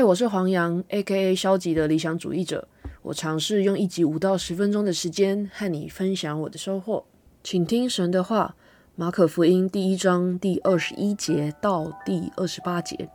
[0.00, 2.66] 嗨，我是黄洋，A.K.A 消极的理想主义者。
[3.02, 7.04] 我尝试用一集五到十分钟的时间和你分享我的收获。
[7.44, 8.56] 请听神的话，
[8.96, 13.10] 马可福音第一章第二十一节到第二十八节。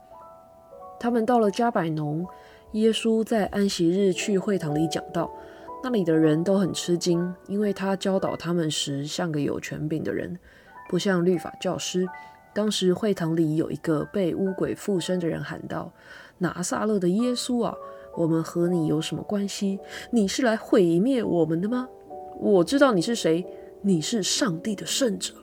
[0.99, 2.23] 他们到了加百农，
[2.73, 5.31] 耶稣在安息日去会堂里讲道，
[5.83, 10.37] 那里的人都很吃惊，因为他教导他们时像个有权柄的人，
[10.87, 12.07] 不像律法教师。
[12.55, 15.91] 当时会堂里有一个被污鬼附身的人喊道
[16.39, 17.75] ：“拿撒勒的耶稣啊，
[18.15, 19.77] 我们和你有什么关系？
[20.09, 21.89] 你是来毁灭我们的吗？
[22.39, 23.45] 我知道你是谁，
[23.81, 25.33] 你是上帝的圣者。”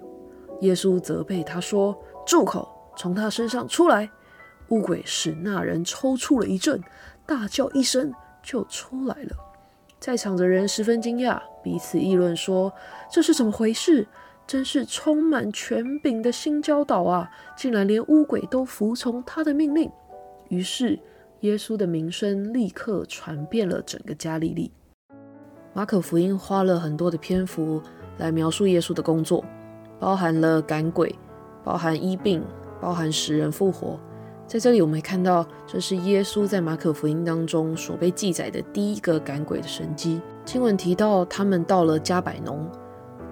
[0.62, 1.94] 耶稣责备他说
[2.26, 2.66] ：“住口，
[2.96, 4.08] 从他身上出来！”
[4.70, 6.82] 乌鬼使那人抽搐了一阵，
[7.26, 8.10] 大叫一声
[8.42, 9.36] 就出来了。
[10.00, 12.72] 在场的人十分惊讶，彼此议论说
[13.12, 14.08] ：“这是怎么回事？”
[14.46, 17.30] 真是充满权柄的新教导啊！
[17.56, 19.90] 竟然连乌鬼都服从他的命令。
[20.48, 20.98] 于是，
[21.40, 24.70] 耶稣的名声立刻传遍了整个加利利。
[25.72, 27.80] 马可福音花了很多的篇幅
[28.18, 29.42] 来描述耶稣的工作，
[29.98, 31.14] 包含了赶鬼，
[31.64, 32.44] 包含医病，
[32.78, 33.98] 包含使人复活。
[34.46, 40.20] 在这里，我们看到，这是耶稣在马可福音当中所被记载的第一个赶鬼的神迹。
[40.44, 42.70] 经文提到，他们到了加百农。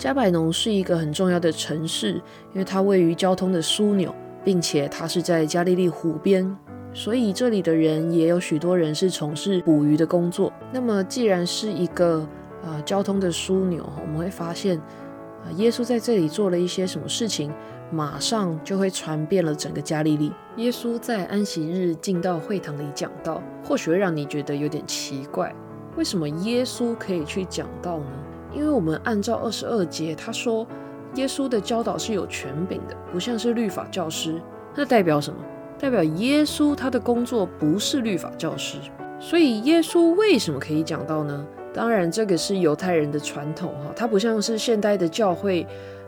[0.01, 2.12] 加百农是一个很重要的城市，
[2.55, 6.56] 因为它位于交通的枢纽，并且它是在加利利湖边，
[6.95, 10.51] 所以这里的人也有许多人是从事捕鱼的工作。
[10.73, 12.27] 那么，既然是一个
[12.65, 17.53] 呃交通的枢纽，我们会发现，啊，耶稣在这里做了一些什么事情，
[17.93, 20.33] 马上就会传遍了整个加利利。
[20.56, 25.55] 耶稣在安息日进到会堂里讲道，或许会让你觉得有点奇怪，
[25.98, 28.06] 为什么耶稣可以去讲道呢？
[28.53, 30.67] 因为我们按照二十二节，他说
[31.15, 34.41] 耶稣的教导是有权柄的，不像是律法教师。
[34.75, 35.39] 那代表什么？
[35.79, 38.78] 代表耶稣他的工作不是律法教师。
[39.19, 41.47] 所以耶稣为什么可以讲到呢？
[41.72, 45.66] 当然，这个是犹太人的传统哈，它不像是现代的教会，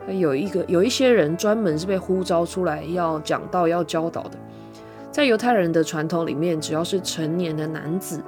[0.08, 4.32] 有一个有一些人专门是被呼召出来要讲道、要教导的。
[5.10, 8.22] 在犹太人的传统里面，只要是成年的男子，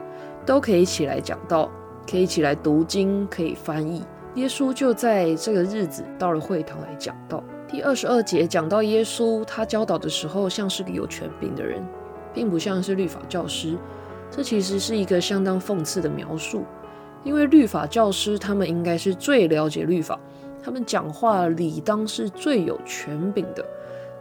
[0.46, 1.70] 都可以起来讲道。
[2.10, 4.02] 可以一起来读经，可以翻译。
[4.34, 7.42] 耶稣就在这个日子到了会堂来讲道。
[7.68, 11.80] 第二十二节讲到耶稣，他教导的时候像是个有权柄的人，
[12.32, 13.78] 并不像是律法教师。
[14.30, 16.64] 这其实是一个相当讽刺的描述，
[17.22, 20.18] 因为律法教师他们应该是最了解律法，
[20.62, 23.64] 他们讲话理当是最有权柄的。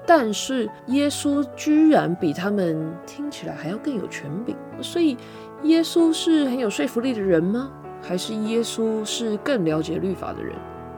[0.05, 5.17] 但是耶稣居然比他们听起来还要更有权柄，所以。
[5.63, 7.69] 耶稣是很有说服力的人吗？
[8.01, 10.53] 还是耶稣是更了解律法的人？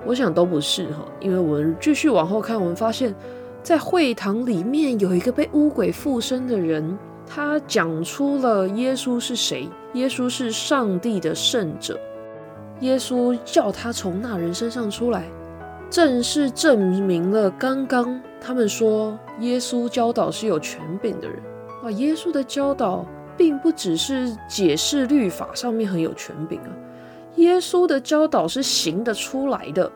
[0.05, 3.13] 我想都不是哈，因为我们继续往后看，我们发现，
[3.61, 9.69] 在会堂里面有一个被污鬼附身的人，他讲出了耶稣是谁？
[9.93, 11.99] 耶稣是上帝的圣者。
[12.79, 15.25] 耶稣叫他从那人身上出来，
[15.91, 21.37] 正是证明了刚刚他们说耶稣教导是有权柄的人
[21.83, 21.91] 啊。
[21.91, 23.05] 耶稣的教导。
[23.37, 26.69] 并不只是解释律法上面很有权柄啊，
[27.35, 29.91] 耶稣的教导是行得出来的。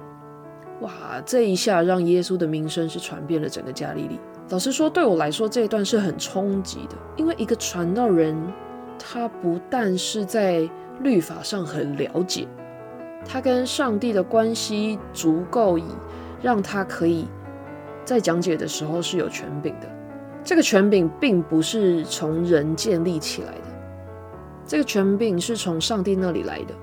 [0.82, 0.92] 哇，
[1.26, 4.20] 这一下让耶稣的名声是传遍了整个加利利。
[4.50, 8.36] 老实说，对我来说这一段是很冲击的，因为一个传道人，
[8.98, 10.68] 他不但是在
[11.02, 12.48] 律法上很了解，
[13.26, 15.84] 他跟上帝的关系足够以
[16.42, 17.28] 让他可以
[18.06, 19.99] 在讲解的时候是有权柄的。
[20.44, 23.62] 这个权柄并不是从人建立起来的，
[24.66, 26.74] 这个权柄是从上帝那里来的。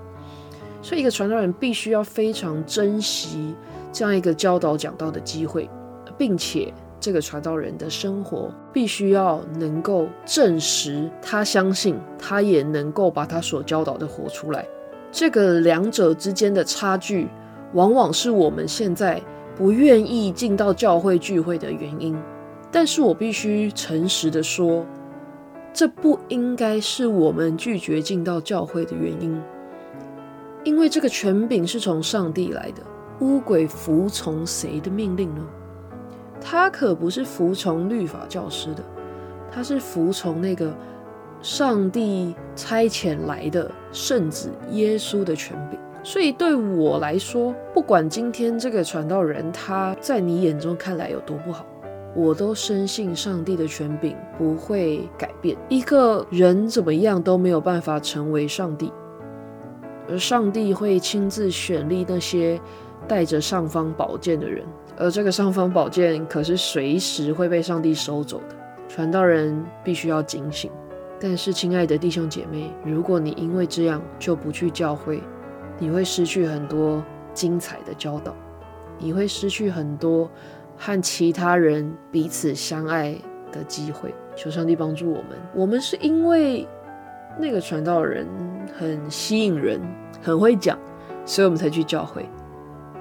[0.82, 3.54] 所以，一个传道人必须要非常珍惜
[3.92, 5.68] 这样一个教导讲道的机会，
[6.16, 14.64] 并且这个传道人的生活必须要能够证实他相信，他也能够把他所教导的活出来。
[15.10, 17.26] 这个两者之间的差距，
[17.72, 19.20] 往往是我们现在
[19.56, 22.16] 不愿意进到教会聚会的原因。
[22.70, 24.84] 但是我必须诚实的说，
[25.72, 29.40] 这不应该是我们拒绝进到教会的原因，
[30.64, 32.82] 因为这个权柄是从上帝来的。
[33.20, 35.42] 乌鬼服从谁的命令呢？
[36.38, 38.82] 他可不是服从律法教师的，
[39.50, 40.70] 他是服从那个
[41.40, 45.80] 上帝差遣来的圣子耶稣的权柄。
[46.02, 51.64] 所以对我来说，不管今天这个传道人他在你眼中看来有多不好。
[52.16, 55.54] 我都深信上帝的权柄不会改变。
[55.68, 58.90] 一个人怎么样都没有办法成为上帝，
[60.08, 62.58] 而上帝会亲自选立那些
[63.06, 64.64] 带着尚方宝剑的人，
[64.96, 68.56] 而这个尚方宝剑可是随时会被上帝收走的。
[68.88, 70.70] 传道人必须要警醒，
[71.20, 75.22] 但是，亲爱的弟兄姐妹，如果你因为这样就不去教会，
[75.78, 77.04] 你会失去很多
[77.34, 78.34] 精彩的教导，
[78.98, 80.30] 你会失去很多
[80.76, 83.16] 和其他人彼此相爱
[83.50, 84.14] 的机会。
[84.34, 85.38] 求上帝帮助我们。
[85.54, 86.68] 我们是因为
[87.38, 88.26] 那个传道人
[88.78, 89.80] 很吸引人，
[90.22, 90.78] 很会讲，
[91.24, 92.28] 所以我们才去教会，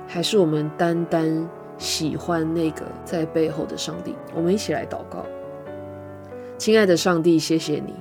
[0.07, 4.15] 还是我们单单喜欢那个在背后的上帝？
[4.33, 5.25] 我们一起来祷告。
[6.57, 7.95] 亲爱的上帝，谢谢你，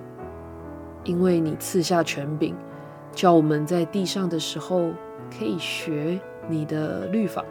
[1.02, 2.54] 因为你赐下权柄，
[3.10, 4.92] 叫我们在地上的时候
[5.36, 7.44] 可以学你的律法，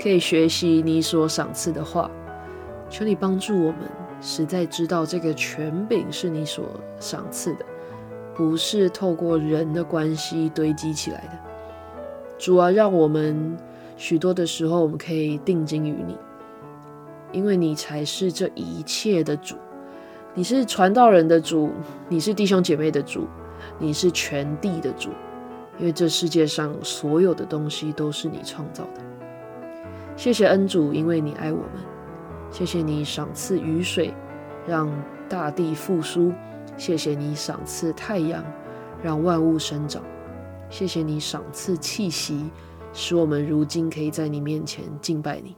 [0.00, 2.10] 可以学习你所赏赐的话。
[2.90, 3.80] 求你帮助我们，
[4.20, 6.64] 实在知道这个权柄是你所
[7.00, 7.64] 赏赐的，
[8.34, 11.30] 不是透过人的关系堆积起来的。
[12.38, 13.56] 主啊，让我们
[13.96, 16.16] 许多的时候，我们可以定睛于你，
[17.32, 19.56] 因为你才是这一切的主。
[20.34, 21.70] 你是传道人的主，
[22.08, 23.26] 你是弟兄姐妹的主，
[23.78, 25.10] 你是全地的主，
[25.78, 29.00] 因为这世界上所有的东西都是你创造的。
[30.16, 31.70] 谢谢恩主，因为你爱我们。
[32.50, 34.14] 谢谢你赏赐雨水，
[34.66, 34.88] 让
[35.28, 36.32] 大地复苏。
[36.76, 38.44] 谢谢你赏赐太阳，
[39.02, 40.02] 让万物生长。
[40.70, 42.50] 谢谢你赏赐气息，
[42.92, 45.56] 使我们如今可以在你面前敬拜你。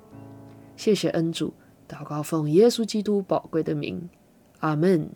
[0.75, 1.53] 谢谢恩主，
[1.89, 4.09] 祷告奉耶稣基督宝贵的名。
[4.61, 5.09] 阿门